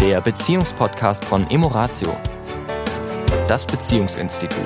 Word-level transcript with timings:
der 0.00 0.22
Beziehungspodcast 0.22 1.26
von 1.26 1.50
Emoratio, 1.50 2.16
das 3.46 3.66
Beziehungsinstitut. 3.66 4.58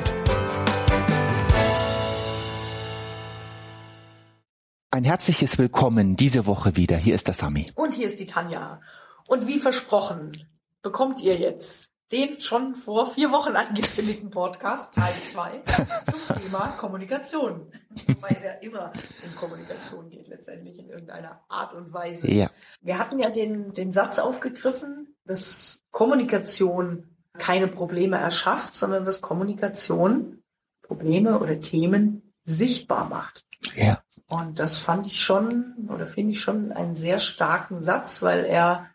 Ein 4.92 5.02
herzliches 5.02 5.58
Willkommen 5.58 6.14
diese 6.14 6.46
Woche 6.46 6.76
wieder. 6.76 6.96
Hier 6.96 7.16
ist 7.16 7.26
der 7.26 7.34
Sami. 7.34 7.66
Und 7.74 7.94
hier 7.94 8.06
ist 8.06 8.20
die 8.20 8.26
Tanja. 8.26 8.80
Und 9.26 9.48
wie 9.48 9.58
versprochen, 9.58 10.46
bekommt 10.82 11.20
ihr 11.20 11.36
jetzt 11.36 11.90
den 12.12 12.40
schon 12.40 12.74
vor 12.74 13.12
vier 13.12 13.32
Wochen 13.32 13.56
angekündigten 13.56 14.30
Podcast, 14.30 14.94
Teil 14.94 15.14
2, 15.24 15.62
zum 16.10 16.42
Thema 16.42 16.68
Kommunikation. 16.68 17.72
Wobei 18.06 18.28
es 18.30 18.44
ja 18.44 18.52
immer 18.60 18.92
um 19.24 19.34
Kommunikation 19.36 20.10
geht, 20.10 20.28
letztendlich 20.28 20.78
in 20.78 20.88
irgendeiner 20.88 21.42
Art 21.48 21.72
und 21.74 21.92
Weise. 21.92 22.30
Ja. 22.30 22.50
Wir 22.82 22.98
hatten 22.98 23.18
ja 23.18 23.30
den, 23.30 23.72
den 23.72 23.90
Satz 23.90 24.18
aufgegriffen, 24.18 25.16
dass 25.24 25.82
Kommunikation 25.90 27.16
keine 27.38 27.68
Probleme 27.68 28.18
erschafft, 28.18 28.76
sondern 28.76 29.04
dass 29.04 29.20
Kommunikation 29.20 30.42
Probleme 30.82 31.38
oder 31.38 31.58
Themen 31.60 32.34
sichtbar 32.44 33.08
macht. 33.08 33.46
Ja. 33.74 34.02
Und 34.26 34.58
das 34.58 34.78
fand 34.78 35.06
ich 35.06 35.20
schon 35.20 35.88
oder 35.88 36.06
finde 36.06 36.32
ich 36.32 36.40
schon 36.40 36.72
einen 36.72 36.96
sehr 36.96 37.18
starken 37.18 37.80
Satz, 37.80 38.22
weil 38.22 38.44
er 38.44 38.90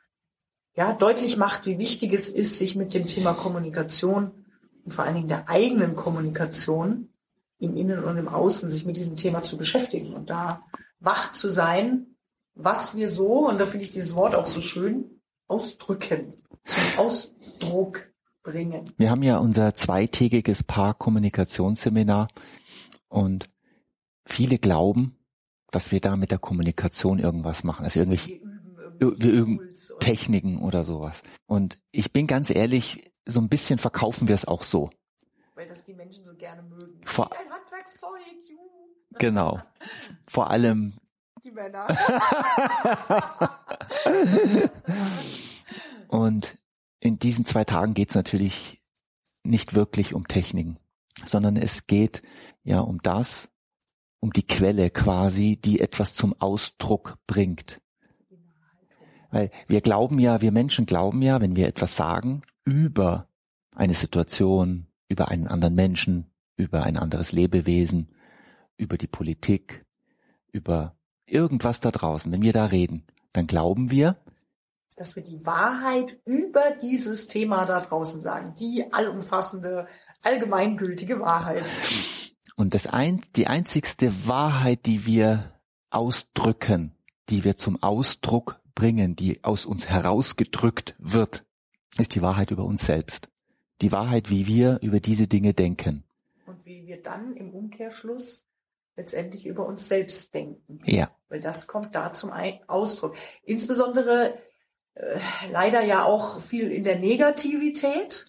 ja 0.80 0.94
deutlich 0.94 1.36
macht, 1.36 1.66
wie 1.66 1.78
wichtig 1.78 2.14
es 2.14 2.30
ist, 2.30 2.58
sich 2.58 2.78
mit 2.78 2.94
dem 2.94 3.06
Thema 3.06 3.34
Kommunikation 3.34 4.32
und 4.86 4.94
vor 4.94 5.04
allen 5.04 5.16
Dingen 5.16 5.28
der 5.28 5.50
eigenen 5.50 5.94
Kommunikation 5.94 7.10
im 7.58 7.76
Innen 7.76 8.02
und 8.02 8.16
im 8.16 8.30
Außen 8.30 8.70
sich 8.70 8.86
mit 8.86 8.96
diesem 8.96 9.18
Thema 9.18 9.42
zu 9.42 9.58
beschäftigen 9.58 10.14
und 10.14 10.30
da 10.30 10.64
wach 11.02 11.34
zu 11.34 11.50
sein, 11.50 12.16
was 12.56 12.96
wir 12.96 13.10
so, 13.10 13.50
und 13.50 13.60
da 13.60 13.66
finde 13.66 13.86
ich 13.86 13.92
dieses 13.92 14.16
Wort 14.16 14.36
auch 14.36 14.48
so 14.48 14.62
schön, 14.62 15.22
ausdrücken, 15.50 16.36
zum 16.64 16.84
Ausdruck 16.98 18.14
bringen. 18.42 18.86
Wir 18.96 19.12
haben 19.12 19.24
ja 19.24 19.38
unser 19.38 19.74
zweitägiges 19.74 20.64
Paarkommunikationsseminar 20.64 22.30
und 23.10 23.50
viele 24.24 24.60
glauben, 24.60 25.18
dass 25.72 25.92
wir 25.92 26.00
da 26.00 26.16
mit 26.16 26.32
der 26.32 26.40
Kommunikation 26.40 27.20
irgendwas 27.20 27.66
machen, 27.66 27.84
also 27.84 28.00
irgendwelche 28.00 28.40
wir 29.00 29.32
üben 29.32 29.70
Techniken 30.00 30.60
oder 30.62 30.84
sowas. 30.84 31.24
Und 31.46 31.78
ich 31.92 32.12
bin 32.14 32.28
ganz 32.28 32.50
ehrlich, 32.50 33.12
so 33.26 33.40
ein 33.40 33.50
bisschen 33.50 33.78
verkaufen 33.80 34.28
wir 34.28 34.36
es 34.36 34.46
auch 34.46 34.64
so. 34.64 34.90
weil 35.56 35.68
das 35.68 35.84
die 35.84 35.94
Menschen 35.94 36.24
so 36.24 36.34
gerne 36.36 36.64
mögen. 36.64 37.02
Vor- 37.06 37.32
Ein 37.32 37.52
Handwerkszeug, 37.52 38.22
juhu. 38.50 39.20
Genau. 39.20 39.62
Vor 40.28 40.50
allem 40.50 40.94
Die 41.44 41.52
Männer. 41.52 41.88
Und 46.08 46.58
in 47.00 47.20
diesen 47.20 47.46
zwei 47.46 47.64
Tagen 47.64 47.94
geht 47.94 48.10
es 48.10 48.16
natürlich 48.16 48.82
nicht 49.44 49.74
wirklich 49.74 50.14
um 50.14 50.28
Techniken, 50.28 50.78
sondern 51.26 51.56
es 51.56 51.88
geht 51.88 52.22
ja 52.64 52.80
um 52.82 53.02
das, 53.02 53.50
um 54.20 54.32
die 54.32 54.46
Quelle 54.46 54.90
quasi, 54.90 55.58
die 55.58 55.80
etwas 55.80 56.14
zum 56.14 56.40
Ausdruck 56.42 57.18
bringt. 57.26 57.82
Weil 59.32 59.52
wir 59.68 59.82
glauben 59.82 60.20
ja, 60.20 60.42
wir 60.42 60.52
Menschen 60.52 60.86
glauben 60.86 61.22
ja, 61.22 61.40
wenn 61.42 61.56
wir 61.56 61.68
etwas 61.68 61.96
sagen 61.96 62.42
über 62.66 63.28
eine 63.76 63.94
Situation, 63.94 64.88
über 65.08 65.30
einen 65.30 65.48
anderen 65.48 65.76
Menschen, 65.76 66.32
über 66.56 66.84
ein 66.84 66.98
anderes 66.98 67.32
Lebewesen, 67.32 68.10
über 68.78 68.98
die 68.98 69.08
Politik, 69.08 69.86
über 70.52 70.96
irgendwas 71.26 71.80
da 71.80 71.92
draußen, 71.92 72.32
wenn 72.32 72.42
wir 72.42 72.54
da 72.54 72.66
reden, 72.66 73.06
dann 73.34 73.48
glauben 73.48 73.92
wir, 73.92 74.18
dass 75.00 75.16
wir 75.16 75.24
die 75.24 75.46
Wahrheit 75.46 76.20
über 76.26 76.72
dieses 76.82 77.28
Thema 77.28 77.66
da 77.66 77.80
draußen 77.80 78.20
sagen. 78.20 78.54
Die 78.60 78.92
allumfassende, 78.92 79.88
allgemeingültige 80.24 81.22
Wahrheit. 81.22 81.72
Und 82.58 82.74
das 82.74 82.86
ein, 82.86 83.22
die 83.38 83.48
einzigste 83.48 84.28
Wahrheit, 84.28 84.86
die 84.86 85.06
wir 85.06 85.54
ausdrücken, 85.90 86.98
die 87.30 87.46
wir 87.46 87.56
zum 87.56 87.82
Ausdruck 87.82 88.59
bringen, 88.80 89.16
die 89.16 89.44
aus 89.44 89.66
uns 89.66 89.90
herausgedrückt 89.90 90.96
wird, 90.98 91.44
ist 91.98 92.16
die 92.16 92.22
Wahrheit 92.22 92.50
über 92.50 92.64
uns 92.64 92.86
selbst. 92.86 93.28
Die 93.82 93.92
Wahrheit, 93.92 94.30
wie 94.30 94.48
wir 94.48 94.80
über 94.82 95.02
diese 95.02 95.28
Dinge 95.28 95.54
denken. 95.54 96.06
Und 96.46 96.66
wie 96.66 96.88
wir 96.88 97.02
dann 97.04 97.36
im 97.36 97.54
Umkehrschluss 97.54 98.46
letztendlich 98.96 99.46
über 99.46 99.66
uns 99.66 99.88
selbst 99.88 100.34
denken. 100.34 100.80
Ja, 100.86 101.10
Weil 101.28 101.42
das 101.42 101.68
kommt 101.68 101.94
da 101.94 102.12
zum 102.12 102.32
Ausdruck. 102.68 103.16
Insbesondere 103.44 104.38
äh, 104.96 105.20
leider 105.52 105.84
ja 105.84 106.04
auch 106.04 106.40
viel 106.40 106.72
in 106.72 106.84
der 106.84 107.00
Negativität. 107.00 108.28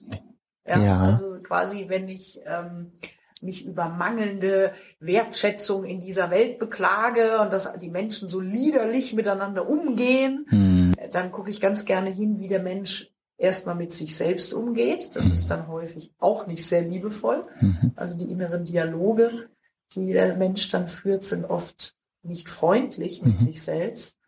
Ja. 0.67 1.01
Also 1.01 1.41
quasi, 1.43 1.89
wenn 1.89 2.09
ich 2.09 2.41
ähm, 2.45 2.93
mich 3.41 3.65
über 3.65 3.89
mangelnde 3.89 4.73
Wertschätzung 4.99 5.85
in 5.85 6.01
dieser 6.01 6.31
Welt 6.31 6.59
beklage 6.59 7.41
und 7.41 7.53
dass 7.53 7.73
die 7.79 7.91
Menschen 7.91 8.29
so 8.29 8.41
liederlich 8.41 9.15
miteinander 9.15 9.69
umgehen, 9.69 10.47
hm, 10.49 10.93
äh, 10.99 11.09
dann 11.09 11.31
gucke 11.33 11.51
ich 11.51 11.61
ganz 11.61 11.85
gerne 11.85 12.11
hin, 12.11 12.39
wie 12.39 12.49
der 12.49 12.63
Mensch 12.63 13.11
erstmal 13.39 13.75
mit 13.75 13.93
sich 13.93 14.15
selbst 14.17 14.53
umgeht. 14.53 15.17
Das 15.17 15.27
ist 15.27 15.49
dann 15.51 15.69
häufig 15.69 16.13
auch 16.19 16.47
nicht 16.47 16.67
sehr 16.67 16.83
liebevoll. 16.83 17.47
mhm, 17.61 17.93
Also 17.97 18.19
die 18.19 18.31
inneren 18.31 18.65
Dialoge, 18.65 19.49
die 19.95 20.13
der 20.13 20.37
Mensch 20.37 20.69
dann 20.69 20.89
führt, 20.89 21.25
sind 21.25 21.47
oft 21.47 21.95
nicht 22.23 22.51
freundlich 22.51 23.23
mit 23.23 23.41
Mhm. 23.41 23.45
sich 23.45 23.63
selbst. 23.63 24.19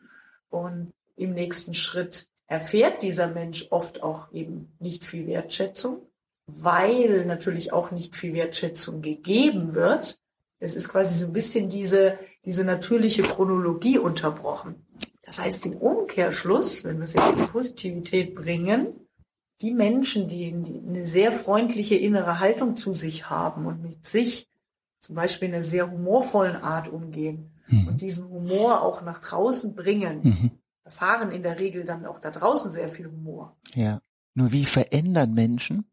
Und 0.49 0.93
im 1.17 1.35
nächsten 1.35 1.75
Schritt 1.75 2.27
erfährt 2.47 3.03
dieser 3.03 3.29
Mensch 3.29 3.69
oft 3.71 4.03
auch 4.03 4.33
eben 4.33 4.73
nicht 4.79 5.05
viel 5.05 5.27
Wertschätzung, 5.27 6.03
weil 6.47 7.25
natürlich 7.25 7.73
auch 7.73 7.91
nicht 7.91 8.17
viel 8.17 8.35
Wertschätzung 8.35 9.03
gegeben 9.03 9.75
wird. 9.75 10.21
Es 10.59 10.75
ist 10.75 10.89
quasi 10.89 11.19
so 11.19 11.27
ein 11.27 11.33
bisschen 11.33 11.69
diese, 11.69 12.19
diese 12.45 12.65
natürliche 12.65 13.23
Chronologie 13.23 13.99
unterbrochen. 13.99 14.87
Das 15.25 15.41
heißt, 15.41 15.67
im 15.67 15.75
Umkehrschluss, 15.75 16.85
wenn 16.85 16.99
wir 16.99 17.05
es 17.05 17.15
jetzt 17.15 17.31
in 17.31 17.39
die 17.39 17.47
Positivität 17.47 18.35
bringen, 18.35 18.89
die 19.61 19.73
Menschen, 19.73 20.29
die, 20.29 20.53
die 20.53 20.81
eine 20.87 21.05
sehr 21.05 21.31
freundliche 21.31 21.95
innere 21.95 22.41
Haltung 22.41 22.75
zu 22.77 22.93
sich 22.93 23.31
haben 23.31 23.67
und 23.67 23.83
mit 23.83 24.07
sich 24.07 24.49
zum 25.01 25.15
Beispiel 25.15 25.49
in 25.49 25.55
einer 25.55 25.63
sehr 25.63 25.91
humorvollen 25.91 26.57
Art 26.57 26.89
umgehen 26.89 27.51
mhm, 27.69 27.89
und 27.89 28.01
diesen 28.01 28.29
Humor 28.29 28.83
auch 28.83 29.03
nach 29.03 29.21
draußen 29.21 29.75
bringen, 29.75 30.21
mhm, 30.23 30.51
erfahren 30.85 31.31
in 31.31 31.43
der 31.43 31.59
Regel 31.61 31.85
dann 31.85 32.07
auch 32.07 32.19
da 32.19 32.31
draußen 32.31 32.73
sehr 32.73 32.89
viel 32.89 33.07
Humor. 33.07 33.57
ja. 33.75 34.01
Nur 34.35 34.51
wie 34.51 34.65
verändern 34.65 35.35
Menschen, 35.35 35.85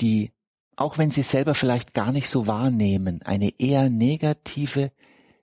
die, 0.00 0.32
auch 0.76 0.98
wenn 0.98 1.10
sie 1.10 1.22
selber 1.22 1.54
vielleicht 1.54 1.94
gar 1.94 2.12
nicht 2.12 2.28
so 2.28 2.46
wahrnehmen, 2.46 3.22
eine 3.22 3.58
eher 3.58 3.90
negative 3.90 4.92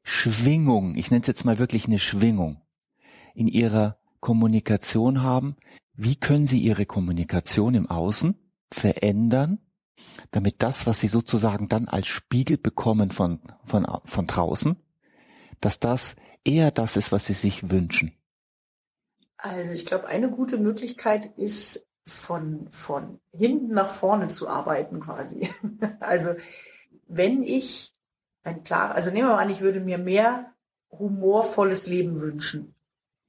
Schwingung, 0.03 0.95
ich 0.95 1.11
nenne 1.11 1.21
es 1.21 1.27
jetzt 1.27 1.45
mal 1.45 1.59
wirklich 1.59 1.85
eine 1.85 1.99
Schwingung, 1.99 2.61
in 3.33 3.47
ihrer 3.47 3.97
Kommunikation 4.19 5.21
haben, 5.21 5.55
wie 5.95 6.15
können 6.15 6.47
sie 6.47 6.59
ihre 6.59 6.85
Kommunikation 6.85 7.75
im 7.75 7.89
Außen 7.89 8.35
verändern, 8.71 9.59
damit 10.31 10.61
das, 10.61 10.85
was 10.87 10.99
sie 10.99 11.07
sozusagen 11.07 11.67
dann 11.67 11.87
als 11.87 12.07
Spiegel 12.07 12.57
bekommen 12.57 13.11
von, 13.11 13.41
von, 13.63 13.85
von 14.03 14.27
draußen, 14.27 14.75
dass 15.61 15.79
das 15.79 16.15
eher 16.43 16.71
das 16.71 16.97
ist, 16.97 17.11
was 17.11 17.25
sie 17.27 17.33
sich 17.33 17.69
wünschen. 17.69 18.13
Also 19.37 19.73
ich 19.73 19.85
glaube, 19.85 20.07
eine 20.07 20.29
gute 20.29 20.57
Möglichkeit 20.57 21.37
ist, 21.37 21.85
von, 22.05 22.67
von 22.69 23.19
hinten 23.31 23.73
nach 23.73 23.89
vorne 23.89 24.27
zu 24.27 24.47
arbeiten 24.47 24.99
quasi. 24.99 25.49
Also 25.99 26.35
wenn 27.07 27.43
ich 27.43 27.93
ein 28.43 28.63
klar, 28.63 28.93
also 28.93 29.11
nehmen 29.11 29.27
wir 29.27 29.35
mal 29.35 29.41
an, 29.41 29.49
ich 29.49 29.61
würde 29.61 29.79
mir 29.79 29.97
mehr 29.97 30.53
humorvolles 30.91 31.87
Leben 31.87 32.21
wünschen, 32.21 32.75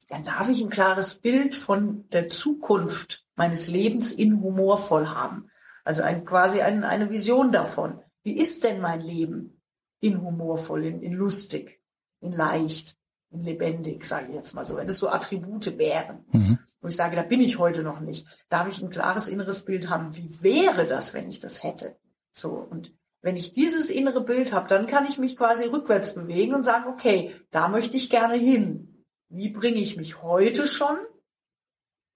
dann 0.09 0.25
darf 0.25 0.49
ich 0.49 0.63
ein 0.63 0.71
klares 0.71 1.17
Bild 1.17 1.55
von 1.55 2.09
der 2.11 2.29
Zukunft 2.29 3.25
meines 3.37 3.69
Lebens 3.69 4.13
in 4.13 4.43
humorvoll 4.43 5.09
haben. 5.09 5.51
Also 5.85 6.03
ein, 6.03 6.25
quasi 6.25 6.61
ein, 6.61 6.85
eine 6.85 7.11
Vision 7.11 7.53
davon. 7.53 8.01
Wie 8.23 8.37
ist 8.37 8.65
denn 8.65 8.81
mein 8.81 9.01
Leben 9.01 9.61
in 10.01 10.21
humorvoll, 10.21 10.85
in, 10.85 11.03
in 11.03 11.13
lustig, 11.13 11.81
in 12.21 12.33
leicht, 12.33 12.97
in 13.31 13.41
lebendig, 13.41 14.05
sage 14.05 14.29
ich 14.29 14.35
jetzt 14.35 14.55
mal 14.55 14.65
so. 14.65 14.77
Wenn 14.77 14.87
das 14.87 14.99
so 14.99 15.09
Attribute 15.09 15.79
wären, 15.79 16.25
Mhm. 16.33 16.59
Wo 16.85 16.89
ich 16.89 16.97
sage, 16.97 17.17
da 17.17 17.23
bin 17.23 17.41
ich 17.41 17.59
heute 17.59 17.83
noch 17.83 18.01
nicht, 18.01 18.27
darf 18.51 18.69
ich 18.69 18.83
ein 18.83 18.91
klares 18.91 19.29
inneres 19.29 19.65
Bild 19.65 19.89
haben. 19.89 20.15
Wie 20.15 20.43
wäre 20.43 20.87
das, 20.87 21.15
wenn 21.15 21.31
ich 21.31 21.41
das 21.41 21.63
hätte? 21.63 21.97
So 22.31 22.51
und 22.51 22.93
wenn 23.23 23.37
ich 23.37 23.53
dieses 23.53 23.89
innere 23.89 24.23
Bild 24.23 24.53
habe, 24.53 24.69
dann 24.69 24.87
kann 24.87 25.07
ich 25.07 25.17
mich 25.17 25.39
quasi 25.39 25.65
rückwärts 25.65 26.15
bewegen 26.15 26.53
und 26.53 26.63
sagen, 26.63 26.91
okay, 26.91 27.35
da 27.51 27.69
möchte 27.69 27.97
ich 27.97 28.11
gerne 28.11 28.35
hin. 28.35 29.03
Wie 29.31 29.49
bringe 29.49 29.79
ich 29.79 29.97
mich 29.97 30.23
heute 30.23 30.67
schon 30.67 30.99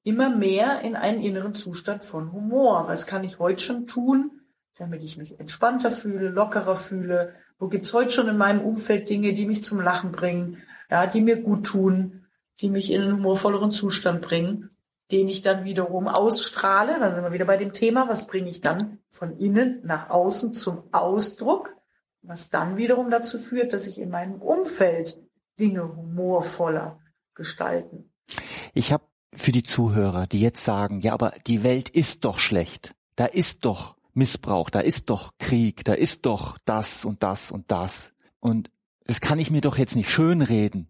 immer 0.05 0.29
mehr 0.29 0.82
in 0.82 0.97
einen 0.97 1.23
inneren 1.23 1.55
Zustand 1.55 2.05
von 2.05 2.31
Humor? 2.32 2.88
Was 2.88 3.06
kann 3.06 3.25
ich 3.25 3.38
heute 3.38 3.62
schon 3.62 3.87
tun, 3.87 4.43
damit 4.76 5.03
ich 5.03 5.17
mich 5.17 5.41
entspannter 5.41 5.91
fühle, 5.91 6.29
lockerer 6.29 6.76
fühle? 6.76 7.32
Wo 7.59 7.69
gibt's 7.69 7.94
heute 7.94 8.12
schon 8.12 8.29
in 8.29 8.37
meinem 8.37 8.61
Umfeld 8.61 9.09
Dinge, 9.09 9.32
die 9.32 9.47
mich 9.47 9.65
zum 9.65 9.81
Lachen 9.81 10.12
bringen, 10.12 10.59
ja, 10.91 11.06
die 11.06 11.23
mir 11.23 11.41
gut 11.41 11.65
tun, 11.65 12.28
die 12.60 12.70
mich 12.70 12.93
in 12.93 13.02
einen 13.02 13.16
humorvolleren 13.16 13.72
Zustand 13.72 14.22
bringen? 14.22 14.70
den 15.10 15.28
ich 15.28 15.43
dann 15.43 15.64
wiederum 15.64 16.06
ausstrahle. 16.08 16.99
Dann 16.99 17.14
sind 17.14 17.25
wir 17.25 17.32
wieder 17.32 17.44
bei 17.44 17.56
dem 17.56 17.72
Thema, 17.72 18.08
was 18.08 18.26
bringe 18.26 18.49
ich 18.49 18.60
dann 18.60 18.99
von 19.08 19.37
innen 19.38 19.81
nach 19.84 20.10
außen 20.10 20.55
zum 20.55 20.82
Ausdruck, 20.93 21.75
was 22.22 22.50
dann 22.50 22.76
wiederum 22.76 23.10
dazu 23.10 23.38
führt, 23.38 23.72
dass 23.72 23.87
ich 23.87 24.00
in 24.00 24.10
meinem 24.10 24.43
Umfeld 24.43 25.20
Dinge 25.58 25.96
humorvoller 25.96 27.00
gestalten. 27.34 28.12
Ich 28.75 28.93
habe 28.93 29.05
für 29.34 29.52
die 29.52 29.62
Zuhörer, 29.62 30.26
die 30.26 30.40
jetzt 30.40 30.64
sagen, 30.64 31.00
ja, 31.00 31.12
aber 31.12 31.32
die 31.46 31.62
Welt 31.62 31.88
ist 31.88 32.25
doch 32.25 32.38
schlecht. 32.38 32.94
Da 33.16 33.26
ist 33.26 33.64
doch 33.64 33.96
Missbrauch, 34.14 34.70
da 34.70 34.81
ist 34.81 35.10
doch 35.10 35.32
Krieg, 35.38 35.84
da 35.84 35.94
ist 35.94 36.26
doch 36.26 36.58
das 36.64 37.05
und 37.05 37.22
das 37.22 37.50
und 37.50 37.70
das. 37.70 38.12
Und 38.40 38.70
das 39.05 39.20
kann 39.20 39.38
ich 39.38 39.50
mir 39.50 39.60
doch 39.60 39.78
jetzt 39.78 39.96
nicht 39.96 40.10
schönreden. 40.10 40.88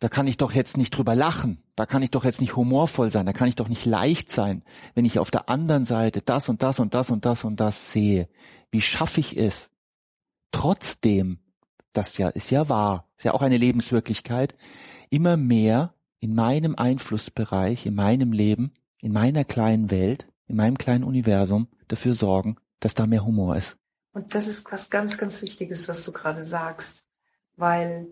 Da 0.00 0.08
kann 0.08 0.26
ich 0.26 0.36
doch 0.36 0.52
jetzt 0.52 0.76
nicht 0.76 0.90
drüber 0.90 1.14
lachen. 1.14 1.62
Da 1.76 1.86
kann 1.86 2.02
ich 2.02 2.10
doch 2.10 2.24
jetzt 2.24 2.40
nicht 2.40 2.56
humorvoll 2.56 3.10
sein. 3.10 3.26
Da 3.26 3.32
kann 3.32 3.48
ich 3.48 3.56
doch 3.56 3.68
nicht 3.68 3.86
leicht 3.86 4.30
sein, 4.30 4.64
wenn 4.94 5.04
ich 5.04 5.18
auf 5.18 5.30
der 5.30 5.48
anderen 5.48 5.84
Seite 5.84 6.20
das 6.20 6.48
und 6.48 6.62
das 6.62 6.78
und 6.80 6.94
das 6.94 7.10
und 7.10 7.24
das 7.24 7.44
und 7.44 7.60
das 7.60 7.92
sehe. 7.92 8.28
Wie 8.70 8.82
schaffe 8.82 9.20
ich 9.20 9.36
es? 9.36 9.70
Trotzdem, 10.50 11.38
das 11.92 12.18
ja 12.18 12.28
ist 12.28 12.50
ja 12.50 12.68
wahr, 12.68 13.08
ist 13.16 13.24
ja 13.24 13.32
auch 13.32 13.42
eine 13.42 13.56
Lebenswirklichkeit, 13.56 14.56
immer 15.10 15.36
mehr 15.36 15.94
in 16.20 16.34
meinem 16.34 16.74
Einflussbereich, 16.74 17.86
in 17.86 17.94
meinem 17.94 18.32
Leben, 18.32 18.72
in 19.00 19.12
meiner 19.12 19.44
kleinen 19.44 19.90
Welt, 19.90 20.26
in 20.46 20.56
meinem 20.56 20.78
kleinen 20.78 21.04
Universum 21.04 21.68
dafür 21.88 22.14
sorgen, 22.14 22.56
dass 22.80 22.94
da 22.94 23.06
mehr 23.06 23.24
Humor 23.24 23.56
ist. 23.56 23.76
Und 24.12 24.34
das 24.34 24.46
ist 24.46 24.70
was 24.72 24.90
ganz, 24.90 25.18
ganz 25.18 25.42
Wichtiges, 25.42 25.88
was 25.88 26.04
du 26.04 26.12
gerade 26.12 26.44
sagst. 26.44 27.04
Weil 27.56 28.06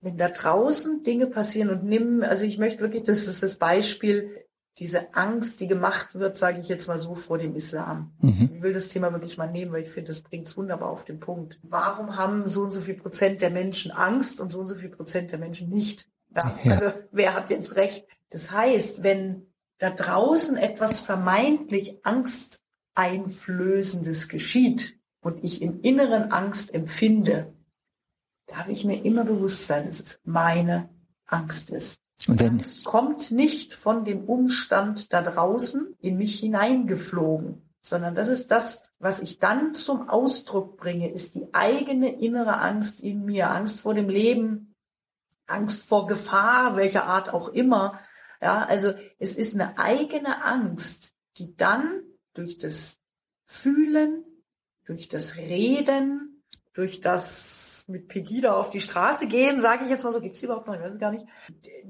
wenn 0.00 0.16
da 0.16 0.28
draußen 0.28 1.02
Dinge 1.02 1.26
passieren 1.26 1.70
und 1.70 1.82
nimm, 1.84 2.22
also 2.22 2.44
ich 2.44 2.58
möchte 2.58 2.80
wirklich, 2.80 3.02
das 3.02 3.26
ist 3.26 3.42
das 3.42 3.56
Beispiel, 3.56 4.44
diese 4.78 5.12
Angst, 5.14 5.60
die 5.60 5.66
gemacht 5.66 6.14
wird, 6.14 6.36
sage 6.36 6.60
ich 6.60 6.68
jetzt 6.68 6.86
mal 6.86 6.98
so, 6.98 7.16
vor 7.16 7.38
dem 7.38 7.56
Islam. 7.56 8.12
Mhm. 8.20 8.50
Ich 8.54 8.62
will 8.62 8.72
das 8.72 8.86
Thema 8.88 9.10
wirklich 9.12 9.36
mal 9.36 9.50
nehmen, 9.50 9.72
weil 9.72 9.82
ich 9.82 9.90
finde, 9.90 10.06
das 10.08 10.20
bringt 10.20 10.46
es 10.48 10.56
wunderbar 10.56 10.90
auf 10.90 11.04
den 11.04 11.18
Punkt. 11.18 11.58
Warum 11.62 12.14
haben 12.16 12.46
so 12.46 12.62
und 12.62 12.70
so 12.70 12.80
viel 12.80 12.94
Prozent 12.94 13.42
der 13.42 13.50
Menschen 13.50 13.90
Angst 13.90 14.40
und 14.40 14.52
so 14.52 14.60
und 14.60 14.68
so 14.68 14.76
viel 14.76 14.90
Prozent 14.90 15.32
der 15.32 15.40
Menschen 15.40 15.68
nicht? 15.68 16.08
Ja, 16.34 16.58
ja. 16.62 16.72
Also 16.72 16.92
wer 17.10 17.34
hat 17.34 17.50
jetzt 17.50 17.76
recht? 17.76 18.06
Das 18.30 18.52
heißt, 18.52 19.02
wenn 19.02 19.48
da 19.78 19.90
draußen 19.90 20.56
etwas 20.56 21.00
vermeintlich 21.00 21.98
Angsteinflößendes 22.04 24.28
geschieht 24.28 24.96
und 25.20 25.42
ich 25.42 25.60
in 25.60 25.80
inneren 25.80 26.30
Angst 26.30 26.72
empfinde, 26.72 27.52
darf 28.48 28.68
ich 28.68 28.84
mir 28.84 29.04
immer 29.04 29.24
bewusst 29.24 29.66
sein, 29.66 29.86
dass 29.86 30.00
es 30.00 30.20
meine 30.24 30.88
Angst 31.26 31.70
ist. 31.70 32.00
Und 32.26 32.40
wenn 32.40 32.58
Angst 32.58 32.84
kommt 32.84 33.30
nicht 33.30 33.74
von 33.74 34.04
dem 34.04 34.24
Umstand 34.24 35.12
da 35.12 35.22
draußen 35.22 35.94
in 36.00 36.16
mich 36.16 36.40
hineingeflogen, 36.40 37.62
sondern 37.80 38.14
das 38.14 38.28
ist 38.28 38.50
das, 38.50 38.82
was 38.98 39.20
ich 39.20 39.38
dann 39.38 39.74
zum 39.74 40.08
Ausdruck 40.08 40.76
bringe, 40.76 41.10
ist 41.10 41.36
die 41.36 41.54
eigene 41.54 42.20
innere 42.20 42.58
Angst 42.58 43.00
in 43.00 43.24
mir, 43.24 43.50
Angst 43.50 43.80
vor 43.80 43.94
dem 43.94 44.08
Leben, 44.08 44.74
Angst 45.46 45.88
vor 45.88 46.06
Gefahr, 46.06 46.76
welcher 46.76 47.04
Art 47.04 47.32
auch 47.32 47.48
immer. 47.48 47.98
Ja, 48.42 48.64
also 48.64 48.92
es 49.18 49.36
ist 49.36 49.54
eine 49.54 49.78
eigene 49.78 50.44
Angst, 50.44 51.14
die 51.38 51.56
dann 51.56 52.02
durch 52.34 52.58
das 52.58 52.98
Fühlen, 53.46 54.24
durch 54.84 55.08
das 55.08 55.36
Reden, 55.36 56.27
durch 56.72 57.00
das 57.00 57.84
mit 57.88 58.08
Pegida 58.08 58.54
auf 58.54 58.70
die 58.70 58.80
Straße 58.80 59.26
gehen, 59.26 59.58
sage 59.58 59.84
ich 59.84 59.90
jetzt 59.90 60.04
mal 60.04 60.12
so, 60.12 60.20
gibt's 60.20 60.42
überhaupt 60.42 60.66
noch, 60.66 60.74
ich 60.74 60.80
weiß 60.80 60.94
es 60.94 61.00
gar 61.00 61.10
nicht. 61.10 61.26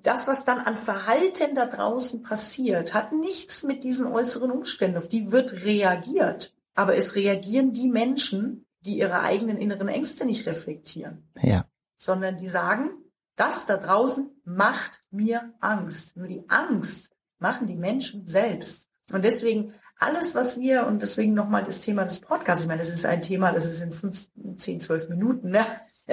Das, 0.03 0.29
was 0.29 0.45
dann 0.45 0.59
an 0.59 0.77
Verhalten 0.77 1.55
da 1.55 1.67
draußen 1.67 2.23
passiert, 2.23 2.95
hat 2.95 3.13
nichts 3.13 3.65
mit 3.65 3.85
diesen 3.85 4.07
äußeren 4.07 4.51
Umständen, 4.51 4.97
auf 4.97 5.09
die 5.09 5.33
wird 5.33 5.65
reagiert. 5.65 6.55
Aber 6.75 6.97
es 6.97 7.17
reagieren 7.17 7.73
die 7.73 7.89
Menschen, 7.89 8.67
die 8.81 8.99
ihre 8.99 9.21
eigenen 9.21 9.59
inneren 9.59 9.89
Ängste 9.89 10.25
nicht 10.25 10.47
reflektieren. 10.47 11.29
Ja. 11.43 11.67
Sondern 11.97 12.37
die 12.37 12.47
sagen, 12.47 12.91
das 13.35 13.67
da 13.67 13.77
draußen 13.77 14.31
macht 14.45 15.01
mir 15.11 15.53
Angst. 15.61 16.17
Nur 16.17 16.29
die 16.29 16.49
Angst 16.49 17.11
machen 17.39 17.67
die 17.67 17.77
Menschen 17.77 18.27
selbst. 18.27 18.89
Und 19.13 19.25
deswegen 19.25 19.75
alles, 19.99 20.35
was 20.35 20.61
wir, 20.61 20.87
und 20.87 21.03
deswegen 21.03 21.35
nochmal 21.35 21.65
das 21.65 21.81
Thema 21.81 22.05
des 22.05 22.21
Podcasts, 22.21 22.63
ich 22.63 22.69
meine, 22.69 22.81
das 22.81 22.91
ist 22.91 23.05
ein 23.05 23.23
Thema, 23.23 23.53
das 23.53 23.67
ist 23.67 23.83
in 23.83 23.93
fünf, 23.93 24.29
zehn, 24.57 24.81
zwölf 24.81 25.09
Minuten, 25.09 25.51
ne? 25.51 25.67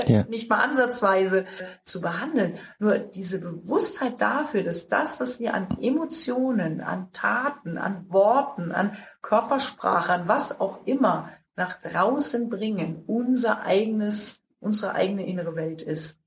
Ja. 0.07 0.23
nicht 0.29 0.49
mal 0.49 0.61
ansatzweise 0.61 1.45
zu 1.85 2.01
behandeln. 2.01 2.57
Nur 2.79 2.97
diese 2.97 3.39
Bewusstheit 3.39 4.19
dafür, 4.19 4.63
dass 4.63 4.87
das, 4.87 5.19
was 5.19 5.39
wir 5.39 5.53
an 5.53 5.77
Emotionen, 5.81 6.81
an 6.81 7.11
Taten, 7.13 7.77
an 7.77 8.11
Worten, 8.11 8.71
an 8.71 8.97
Körpersprache, 9.21 10.11
an 10.11 10.27
was 10.27 10.59
auch 10.59 10.85
immer 10.85 11.29
nach 11.55 11.79
draußen 11.79 12.49
bringen, 12.49 13.03
unser 13.07 13.61
eigenes, 13.61 14.43
unsere 14.59 14.93
eigene 14.95 15.25
innere 15.25 15.55
Welt 15.55 15.81
ist. 15.81 16.19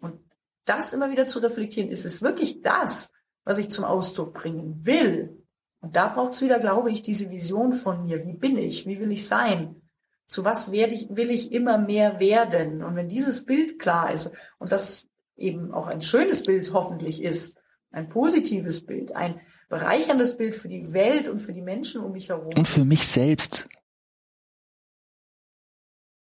Und 0.00 0.20
das 0.66 0.92
immer 0.92 1.10
wieder 1.10 1.24
zu 1.24 1.38
reflektieren, 1.38 1.90
ist 1.90 2.04
es 2.04 2.20
wirklich 2.20 2.60
das, 2.60 3.10
was 3.44 3.58
ich 3.58 3.70
zum 3.70 3.84
Ausdruck 3.84 4.34
bringen 4.34 4.84
will? 4.84 5.42
Und 5.80 5.96
da 5.96 6.08
braucht 6.08 6.32
es 6.32 6.42
wieder, 6.42 6.58
glaube 6.58 6.90
ich, 6.90 7.02
diese 7.02 7.30
Vision 7.30 7.72
von 7.72 8.04
mir. 8.04 8.26
Wie 8.26 8.34
bin 8.34 8.58
ich? 8.58 8.86
Wie 8.86 8.98
will 8.98 9.12
ich 9.12 9.26
sein? 9.26 9.80
Zu 10.26 10.44
was 10.44 10.72
werde 10.72 10.94
ich, 10.94 11.08
will 11.10 11.30
ich 11.30 11.52
immer 11.52 11.78
mehr 11.78 12.20
werden? 12.20 12.82
Und 12.82 12.96
wenn 12.96 13.08
dieses 13.08 13.46
Bild 13.46 13.78
klar 13.78 14.12
ist 14.12 14.30
und 14.58 14.72
das 14.72 15.08
eben 15.36 15.72
auch 15.72 15.86
ein 15.86 16.00
schönes 16.00 16.42
Bild 16.42 16.72
hoffentlich 16.72 17.22
ist, 17.22 17.58
ein 17.90 18.08
positives 18.08 18.84
Bild, 18.84 19.16
ein 19.16 19.40
bereicherndes 19.68 20.36
Bild 20.36 20.54
für 20.54 20.68
die 20.68 20.92
Welt 20.92 21.28
und 21.28 21.38
für 21.38 21.52
die 21.52 21.62
Menschen 21.62 22.02
um 22.02 22.12
mich 22.12 22.28
herum. 22.28 22.52
Und 22.56 22.68
für 22.68 22.84
mich 22.84 23.06
selbst. 23.06 23.68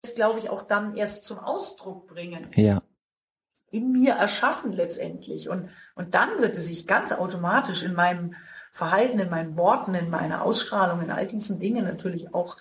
Das 0.01 0.15
glaube 0.15 0.39
ich 0.39 0.49
auch 0.49 0.61
dann 0.61 0.95
erst 0.95 1.23
zum 1.23 1.39
Ausdruck 1.39 2.07
bringen. 2.07 2.51
Ja. 2.55 2.81
In 3.69 3.91
mir 3.91 4.13
erschaffen 4.13 4.71
letztendlich. 4.71 5.49
Und, 5.49 5.69
und 5.95 6.13
dann 6.13 6.39
wird 6.39 6.55
es 6.55 6.67
sich 6.67 6.87
ganz 6.87 7.11
automatisch 7.11 7.83
in 7.83 7.93
meinem 7.93 8.35
Verhalten, 8.71 9.19
in 9.19 9.29
meinen 9.29 9.55
Worten, 9.57 9.95
in 9.95 10.09
meiner 10.09 10.43
Ausstrahlung, 10.43 11.01
in 11.01 11.11
all 11.11 11.27
diesen 11.27 11.59
Dingen 11.59 11.85
natürlich 11.85 12.33
auch 12.33 12.57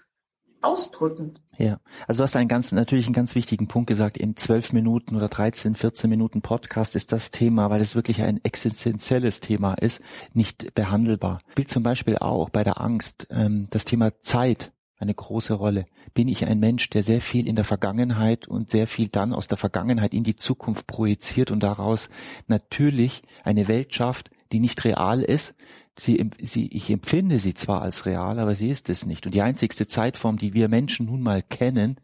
ausdrücken. 0.63 1.39
Ja, 1.59 1.79
also 2.07 2.19
du 2.19 2.25
hast 2.25 2.37
einen 2.37 2.49
ganz, 2.49 2.73
natürlich 2.73 3.07
einen 3.07 3.15
ganz 3.15 3.35
wichtigen 3.35 3.69
Punkt 3.69 3.89
gesagt. 3.89 4.17
In 4.17 4.37
zwölf 4.37 4.73
Minuten 4.73 5.17
oder 5.17 5.29
13, 5.29 5.75
14 5.75 6.11
Minuten 6.11 6.43
Podcast 6.43 6.97
ist 6.97 7.13
das 7.13 7.31
Thema, 7.31 7.71
weil 7.71 7.81
es 7.81 7.95
wirklich 7.95 8.23
ein 8.23 8.45
existenzielles 8.45 9.41
Thema 9.41 9.75
ist, 9.75 10.03
nicht 10.33 10.75
behandelbar. 10.75 11.41
Spielt 11.53 11.71
zum 11.71 11.83
Beispiel 11.83 12.19
auch 12.19 12.51
bei 12.51 12.63
der 12.63 12.81
Angst 12.81 13.27
ähm, 13.31 13.69
das 13.71 13.85
Thema 13.85 14.21
Zeit 14.21 14.73
eine 14.99 15.15
große 15.15 15.55
Rolle. 15.55 15.87
Bin 16.15 16.29
ich 16.29 16.47
ein 16.47 16.59
Mensch, 16.59 16.89
der 16.91 17.03
sehr 17.03 17.21
viel 17.21 17.47
in 17.47 17.57
der 17.57 17.65
Vergangenheit 17.65 18.49
und 18.49 18.71
sehr 18.71 18.87
viel 18.87 19.09
dann 19.09 19.33
aus 19.33 19.47
der 19.47 19.59
Vergangenheit 19.59 20.15
in 20.15 20.25
die 20.25 20.37
Zukunft 20.37 20.87
projiziert 20.87 21.51
und 21.51 21.63
daraus 21.63 22.09
natürlich 22.47 23.23
eine 23.45 23.69
Welt 23.69 23.95
schafft, 23.95 24.31
die 24.53 24.61
nicht 24.61 24.85
real 24.85 25.23
ist, 25.23 25.55
sie, 25.99 26.31
sie, 26.41 26.69
ich 26.69 26.91
empfinde 26.91 27.39
sie 27.39 27.55
zwar 27.55 27.83
als 27.83 28.07
real, 28.07 28.39
aber 28.39 28.55
sie 28.55 28.69
ist 28.69 28.89
es 28.91 29.07
nicht. 29.07 29.27
Und 29.27 29.35
die 29.35 29.43
einzigste 29.43 29.87
Zeitform, 29.87 30.39
die 30.39 30.55
wir 30.55 30.69
Menschen 30.69 31.07
nun 31.07 31.23
mal 31.23 31.43
kennen, 31.43 32.01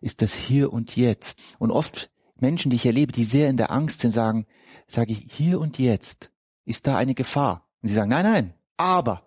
ist 0.00 0.22
das 0.22 0.34
Hier 0.34 0.72
und 0.72 0.96
Jetzt. 0.96 1.38
Und 1.58 1.70
oft 1.70 2.10
Menschen, 2.36 2.70
die 2.70 2.76
ich 2.76 2.86
erlebe, 2.86 3.12
die 3.12 3.24
sehr 3.24 3.48
in 3.48 3.56
der 3.56 3.70
Angst 3.70 4.00
sind, 4.00 4.12
sagen, 4.12 4.46
sage 4.86 5.12
ich, 5.12 5.26
hier 5.28 5.60
und 5.60 5.78
jetzt 5.78 6.30
ist 6.64 6.86
da 6.86 6.96
eine 6.96 7.14
Gefahr. 7.14 7.68
Und 7.82 7.88
sie 7.88 7.94
sagen, 7.94 8.10
nein, 8.10 8.24
nein, 8.24 8.54
aber. 8.76 9.26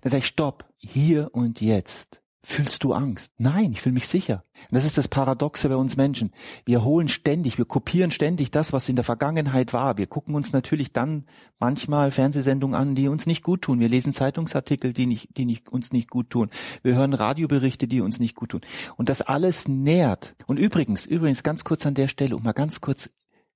Dann 0.00 0.10
sage 0.10 0.18
ich, 0.18 0.26
stopp, 0.26 0.68
hier 0.76 1.30
und 1.32 1.60
jetzt. 1.60 2.20
Fühlst 2.46 2.84
du 2.84 2.92
Angst? 2.92 3.32
Nein, 3.38 3.72
ich 3.72 3.80
fühle 3.80 3.94
mich 3.94 4.06
sicher. 4.06 4.44
Und 4.68 4.74
das 4.74 4.84
ist 4.84 4.98
das 4.98 5.08
Paradoxe 5.08 5.66
bei 5.70 5.76
uns 5.76 5.96
Menschen. 5.96 6.30
Wir 6.66 6.84
holen 6.84 7.08
ständig, 7.08 7.56
wir 7.56 7.64
kopieren 7.64 8.10
ständig 8.10 8.50
das, 8.50 8.74
was 8.74 8.86
in 8.90 8.96
der 8.96 9.04
Vergangenheit 9.04 9.72
war. 9.72 9.96
Wir 9.96 10.06
gucken 10.06 10.34
uns 10.34 10.52
natürlich 10.52 10.92
dann 10.92 11.24
manchmal 11.58 12.10
Fernsehsendungen 12.10 12.78
an, 12.78 12.94
die 12.94 13.08
uns 13.08 13.24
nicht 13.24 13.42
gut 13.42 13.62
tun. 13.62 13.80
Wir 13.80 13.88
lesen 13.88 14.12
Zeitungsartikel, 14.12 14.92
die, 14.92 15.06
nicht, 15.06 15.38
die 15.38 15.46
nicht, 15.46 15.70
uns 15.70 15.90
nicht 15.90 16.10
gut 16.10 16.28
tun. 16.28 16.50
Wir 16.82 16.94
hören 16.94 17.14
Radioberichte, 17.14 17.88
die 17.88 18.02
uns 18.02 18.20
nicht 18.20 18.36
gut 18.36 18.50
tun. 18.50 18.60
Und 18.96 19.08
das 19.08 19.22
alles 19.22 19.66
nährt. 19.66 20.36
Und 20.46 20.58
übrigens, 20.58 21.06
übrigens 21.06 21.44
ganz 21.44 21.64
kurz 21.64 21.86
an 21.86 21.94
der 21.94 22.08
Stelle, 22.08 22.36
um 22.36 22.42
mal 22.42 22.52
ganz 22.52 22.82
kurz 22.82 23.08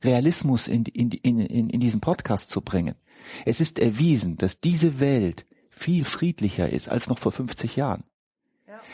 Realismus 0.03 0.67
in, 0.67 0.85
in, 0.87 1.11
in, 1.11 1.41
in, 1.41 1.69
in 1.69 1.81
diesen 1.81 2.01
Podcast 2.01 2.51
zu 2.51 2.63
bringen. 2.63 2.95
Es 3.45 3.61
ist 3.61 3.79
erwiesen, 3.79 4.39
dass 4.39 4.61
diese 4.61 4.99
Welt 4.99 5.45
viel 5.71 6.07
friedlicher 6.07 6.71
ist 6.71 6.89
als 6.89 7.09
noch 7.09 7.19
vor 7.19 7.33
50 7.33 7.77
Jahren. 7.77 8.05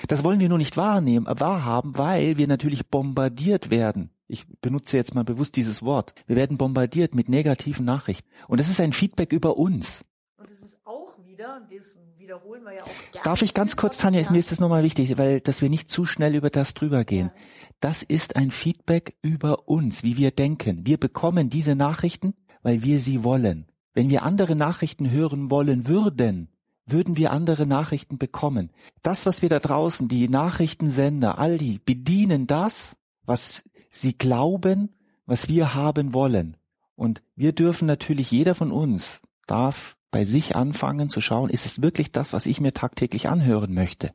Das 0.09 0.25
wollen 0.25 0.41
wir 0.41 0.49
nur 0.49 0.59
nicht 0.59 0.77
wahrnehmen, 0.77 1.27
wahrhaben, 1.29 1.97
weil 1.97 2.37
wir 2.37 2.47
natürlich 2.47 2.89
bombardiert 2.89 3.71
werden. 3.71 4.11
Ich 4.27 4.47
benutze 4.61 4.97
jetzt 4.97 5.15
mal 5.15 5.25
bewusst 5.25 5.57
dieses 5.57 5.83
Wort. 5.83 6.15
Wir 6.27 6.37
werden 6.37 6.57
bombardiert 6.57 7.15
mit 7.15 7.29
negativen 7.29 7.85
Nachrichten. 7.85 8.29
Und 8.49 8.59
das 8.59 8.69
ist 8.69 8.81
ein 8.81 8.93
Feedback 8.93 9.33
über 9.33 9.57
uns. 9.57 10.05
Und 10.39 10.51
es 10.51 10.63
ist 10.63 10.79
auch 10.85 11.17
wieder, 11.25 11.67
das 11.71 11.97
wiederholen 12.17 12.63
wir 12.65 12.73
ja 12.73 12.83
auch 12.83 13.13
gerne. 13.13 13.25
Darf 13.25 13.43
ich 13.43 13.55
ganz 13.55 13.77
kurz, 13.77 13.99
Tanja, 13.99 14.31
mir 14.31 14.39
ist 14.39 14.51
das 14.51 14.61
nochmal 14.61 14.83
wichtig, 14.83 15.17
weil, 15.19 15.41
dass 15.41 15.63
wir 15.63 15.69
nicht 15.69 15.91
zu 15.91 16.05
schnell 16.05 16.35
über 16.35 16.51
das 16.51 16.75
drüber 16.75 17.05
gehen. 17.05 17.31
Ja. 17.35 17.43
Das 17.81 18.03
ist 18.03 18.37
ein 18.37 18.51
Feedback 18.51 19.17
über 19.23 19.69
uns, 19.69 20.03
wie 20.03 20.17
wir 20.17 20.31
denken. 20.31 20.87
Wir 20.87 20.99
bekommen 20.99 21.51
diese 21.51 21.75
Nachrichten, 21.75 22.35
weil 22.63 22.83
wir 22.83 22.99
sie 22.99 23.25
wollen. 23.25 23.67
Wenn 23.93 24.11
wir 24.11 24.23
andere 24.23 24.57
Nachrichten 24.57 25.11
hören 25.11 25.51
wollen 25.51 25.87
würden, 25.87 26.49
würden 26.87 27.17
wir 27.17 27.33
andere 27.33 27.67
Nachrichten 27.67 28.19
bekommen. 28.19 28.71
Das, 29.03 29.27
was 29.27 29.43
wir 29.43 29.49
da 29.49 29.59
draußen, 29.59 30.09
die 30.09 30.29
Nachrichtensender, 30.29 31.39
all 31.39 31.59
die, 31.59 31.79
bedienen 31.79 32.47
das, 32.47 32.97
was 33.25 33.65
sie 33.91 34.17
glauben, 34.17 34.95
was 35.27 35.49
wir 35.49 35.75
haben 35.75 36.13
wollen. 36.13 36.57
Und 36.95 37.23
wir 37.35 37.53
dürfen 37.53 37.87
natürlich, 37.87 38.31
jeder 38.31 38.55
von 38.55 38.71
uns 38.71 39.21
darf 39.47 39.97
bei 40.11 40.25
sich 40.25 40.55
anfangen 40.55 41.11
zu 41.11 41.21
schauen, 41.21 41.51
ist 41.51 41.67
es 41.67 41.83
wirklich 41.83 42.13
das, 42.13 42.33
was 42.33 42.47
ich 42.47 42.61
mir 42.61 42.73
tagtäglich 42.73 43.29
anhören 43.29 43.75
möchte? 43.75 44.13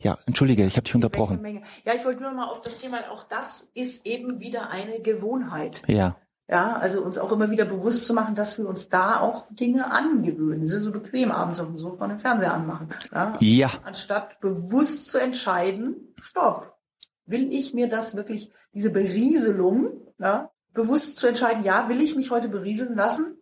Ja, 0.00 0.18
entschuldige, 0.26 0.64
ich 0.64 0.76
habe 0.76 0.84
dich 0.84 0.94
unterbrochen. 0.94 1.62
Ja, 1.84 1.94
ich 1.94 2.04
wollte 2.04 2.22
nur 2.22 2.32
mal 2.32 2.48
auf 2.48 2.62
das 2.62 2.78
Thema, 2.78 3.10
auch 3.10 3.24
das 3.24 3.70
ist 3.74 4.06
eben 4.06 4.40
wieder 4.40 4.70
eine 4.70 5.00
Gewohnheit. 5.00 5.82
Ja. 5.86 6.16
Ja, 6.48 6.76
also 6.76 7.02
uns 7.02 7.18
auch 7.18 7.32
immer 7.32 7.50
wieder 7.50 7.64
bewusst 7.64 8.06
zu 8.06 8.14
machen, 8.14 8.36
dass 8.36 8.56
wir 8.56 8.68
uns 8.68 8.88
da 8.88 9.18
auch 9.18 9.46
Dinge 9.50 9.90
angewöhnen. 9.90 10.68
Sind 10.68 10.82
so 10.82 10.92
bequem 10.92 11.32
abends 11.32 11.58
auf 11.58 11.66
dem 11.66 11.76
Sofa 11.76 12.06
den 12.06 12.18
Fernseher 12.18 12.54
anmachen. 12.54 12.90
Ja. 13.12 13.36
ja. 13.40 13.70
Anstatt 13.84 14.40
bewusst 14.40 15.08
zu 15.08 15.18
entscheiden, 15.18 16.14
stopp. 16.16 16.78
Will 17.24 17.52
ich 17.52 17.74
mir 17.74 17.88
das 17.88 18.14
wirklich, 18.14 18.52
diese 18.72 18.90
Berieselung, 18.90 19.90
ja, 20.18 20.52
bewusst 20.72 21.18
zu 21.18 21.26
entscheiden, 21.26 21.64
ja, 21.64 21.88
will 21.88 22.00
ich 22.00 22.14
mich 22.14 22.30
heute 22.30 22.48
berieseln 22.48 22.94
lassen? 22.94 23.36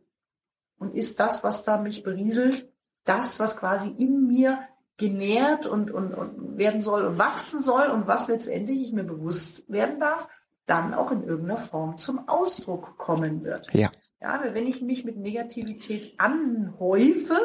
Und 0.79 0.95
ist 0.95 1.21
das, 1.21 1.45
was 1.45 1.65
da 1.65 1.77
mich 1.77 2.05
berieselt, 2.05 2.73
das, 3.05 3.39
was 3.39 3.59
quasi 3.59 3.91
in 3.91 4.27
mir 4.27 4.61
genährt 4.97 5.67
und, 5.67 5.91
und, 5.91 6.15
und 6.15 6.57
werden 6.57 6.81
soll 6.81 7.05
und 7.05 7.19
wachsen 7.19 7.61
soll 7.61 7.89
und 7.89 8.07
was 8.07 8.29
letztendlich 8.29 8.83
ich 8.83 8.93
mir 8.93 9.05
bewusst 9.05 9.71
werden 9.71 10.01
darf, 10.01 10.29
dann 10.67 10.95
auch 10.95 11.11
in 11.11 11.23
irgendeiner 11.23 11.59
Form 11.59 11.99
zum 11.99 12.29
Ausdruck 12.29 12.97
kommen 12.97 13.45
wird. 13.45 13.73
Ja. 13.73 13.91
Ja, 14.21 14.41
wenn 14.55 14.67
ich 14.67 14.81
mich 14.81 15.05
mit 15.05 15.19
Negativität 15.19 16.15
anhäufe, 16.19 17.37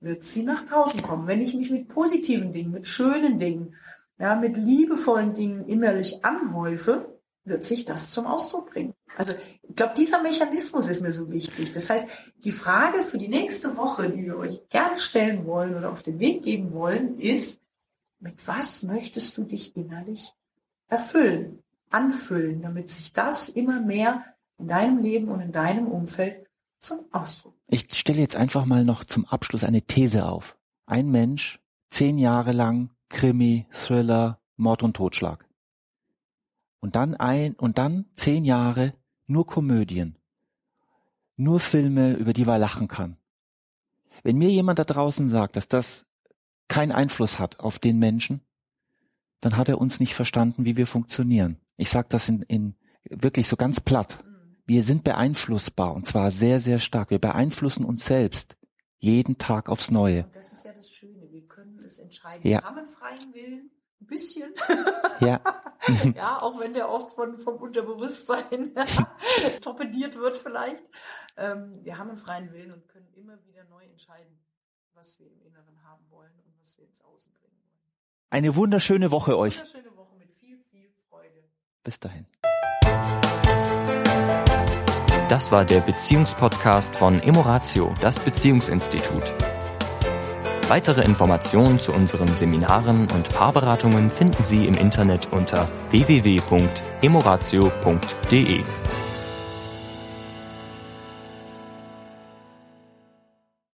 wird 0.00 0.22
sie 0.22 0.44
nach 0.44 0.64
draußen 0.64 1.02
kommen. 1.02 1.26
Wenn 1.26 1.40
ich 1.40 1.54
mich 1.54 1.70
mit 1.70 1.88
positiven 1.88 2.52
Dingen, 2.52 2.70
mit 2.70 2.86
schönen 2.86 3.38
Dingen, 3.38 3.74
ja, 4.18 4.36
mit 4.36 4.56
liebevollen 4.56 5.34
Dingen 5.34 5.66
innerlich 5.66 6.24
anhäufe, 6.24 7.18
wird 7.44 7.64
sich 7.64 7.84
das 7.84 8.10
zum 8.10 8.26
Ausdruck 8.26 8.70
bringen. 8.70 8.94
Also 9.16 9.32
ich 9.62 9.74
glaube, 9.74 9.94
dieser 9.96 10.22
Mechanismus 10.22 10.88
ist 10.88 11.00
mir 11.00 11.12
so 11.12 11.30
wichtig. 11.30 11.72
Das 11.72 11.90
heißt, 11.90 12.06
die 12.44 12.52
Frage 12.52 13.00
für 13.00 13.18
die 13.18 13.28
nächste 13.28 13.76
Woche, 13.76 14.10
die 14.10 14.24
wir 14.24 14.36
euch 14.36 14.68
gerne 14.68 14.96
stellen 14.98 15.46
wollen 15.46 15.74
oder 15.74 15.90
auf 15.90 16.02
den 16.02 16.18
Weg 16.18 16.42
geben 16.42 16.72
wollen, 16.72 17.18
ist, 17.18 17.62
mit 18.18 18.46
was 18.46 18.82
möchtest 18.82 19.36
du 19.36 19.44
dich 19.44 19.76
innerlich 19.76 20.32
erfüllen, 20.88 21.62
anfüllen, 21.90 22.62
damit 22.62 22.88
sich 22.90 23.12
das 23.12 23.48
immer 23.48 23.80
mehr 23.80 24.24
in 24.58 24.68
deinem 24.68 24.98
Leben 24.98 25.28
und 25.28 25.40
in 25.40 25.52
deinem 25.52 25.86
Umfeld 25.86 26.46
zum 26.80 27.00
Ausdruck. 27.12 27.54
Ich 27.68 27.86
stelle 27.94 28.20
jetzt 28.20 28.36
einfach 28.36 28.64
mal 28.64 28.84
noch 28.84 29.04
zum 29.04 29.24
Abschluss 29.26 29.64
eine 29.64 29.82
These 29.82 30.26
auf. 30.26 30.56
Ein 30.86 31.10
Mensch, 31.10 31.60
zehn 31.88 32.18
Jahre 32.18 32.52
lang 32.52 32.90
Krimi, 33.08 33.66
Thriller, 33.70 34.40
Mord 34.56 34.82
und 34.82 34.94
Totschlag. 34.94 35.46
Und 36.80 36.96
dann 36.96 37.14
ein, 37.14 37.54
und 37.54 37.78
dann 37.78 38.06
zehn 38.14 38.44
Jahre 38.44 38.94
nur 39.26 39.46
Komödien. 39.46 40.18
Nur 41.36 41.60
Filme, 41.60 42.14
über 42.14 42.32
die 42.32 42.44
man 42.44 42.60
lachen 42.60 42.88
kann. 42.88 43.16
Wenn 44.22 44.38
mir 44.38 44.50
jemand 44.50 44.78
da 44.78 44.84
draußen 44.84 45.28
sagt, 45.28 45.56
dass 45.56 45.68
das 45.68 46.06
keinen 46.68 46.92
Einfluss 46.92 47.38
hat 47.38 47.60
auf 47.60 47.78
den 47.78 47.98
Menschen, 47.98 48.40
dann 49.40 49.56
hat 49.56 49.68
er 49.68 49.78
uns 49.78 50.00
nicht 50.00 50.14
verstanden, 50.14 50.64
wie 50.64 50.76
wir 50.76 50.86
funktionieren. 50.86 51.58
Ich 51.76 51.90
sage 51.90 52.08
das 52.10 52.28
in, 52.28 52.42
in 52.42 52.74
wirklich 53.10 53.48
so 53.48 53.56
ganz 53.56 53.80
platt. 53.80 54.18
Wir 54.64 54.82
sind 54.82 55.04
beeinflussbar 55.04 55.94
und 55.94 56.06
zwar 56.06 56.30
sehr, 56.30 56.60
sehr 56.60 56.78
stark. 56.78 57.10
Wir 57.10 57.20
beeinflussen 57.20 57.84
uns 57.84 58.04
selbst 58.04 58.56
jeden 58.98 59.38
Tag 59.38 59.68
aufs 59.68 59.90
Neue. 59.90 60.28
Das 60.32 60.52
ist 60.52 60.64
ja 60.64 60.72
das 60.72 60.90
Schöne. 60.90 61.30
Wir 61.30 61.46
können 61.46 61.78
es 61.78 61.98
entscheiden. 61.98 62.48
Ja. 62.48 62.60
Wir 62.60 62.66
haben 62.66 62.78
einen 62.78 62.88
freien 62.88 63.34
Willen. 63.34 63.70
Ein 64.00 64.06
bisschen. 64.06 64.52
Ja. 65.20 65.40
ja, 66.14 66.42
auch 66.42 66.58
wenn 66.60 66.74
der 66.74 66.90
oft 66.90 67.12
von, 67.14 67.38
vom 67.38 67.56
Unterbewusstsein 67.56 68.74
torpediert 69.62 70.16
wird 70.16 70.36
vielleicht. 70.36 70.84
Ähm, 71.36 71.80
wir 71.82 71.96
haben 71.96 72.10
einen 72.10 72.18
freien 72.18 72.52
Willen 72.52 72.72
und 72.72 72.88
können 72.88 73.08
immer 73.14 73.42
wieder 73.46 73.64
neu 73.64 73.84
entscheiden, 73.84 74.38
was 74.92 75.18
wir 75.18 75.28
im 75.28 75.40
Inneren 75.40 75.82
haben 75.84 76.04
wollen 76.10 76.32
und 76.44 76.58
was 76.58 76.76
wir 76.76 76.86
ins 76.86 77.00
Außen 77.02 77.32
bringen. 77.40 77.45
Eine 78.36 78.54
wunderschöne 78.54 79.10
Woche 79.12 79.38
euch. 79.38 79.54
Wunderschöne 79.54 79.96
Woche 79.96 80.14
mit 80.18 80.30
viel, 80.30 80.58
viel 80.70 80.90
Freude. 81.08 81.42
Bis 81.82 81.98
dahin. 81.98 82.26
Das 85.30 85.50
war 85.50 85.64
der 85.64 85.80
Beziehungspodcast 85.80 86.96
von 86.96 87.22
Emoratio, 87.22 87.94
das 88.02 88.18
Beziehungsinstitut. 88.18 89.32
Weitere 90.68 91.02
Informationen 91.02 91.78
zu 91.78 91.94
unseren 91.94 92.36
Seminaren 92.36 93.10
und 93.10 93.32
Paarberatungen 93.32 94.10
finden 94.10 94.44
Sie 94.44 94.66
im 94.66 94.74
Internet 94.74 95.32
unter 95.32 95.66
www.emoratio.de. 95.88 98.64